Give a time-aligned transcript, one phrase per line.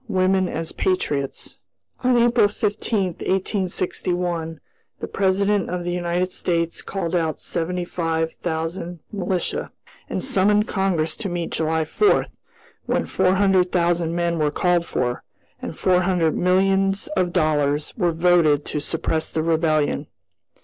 [0.07, 1.59] WOMEN AS PATRIOTS.
[2.03, 4.59] On April 15, 1861,
[4.99, 9.71] the President of the United States called out seventy five thousand militia,
[10.09, 12.25] and summoned Congress to meet July 4,
[12.87, 15.21] when four hundred thousand men were called for,
[15.61, 20.07] and four hundred millions of dollars were voted to suppress the Rebellion.